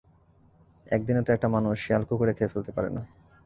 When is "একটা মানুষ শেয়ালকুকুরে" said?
1.33-2.33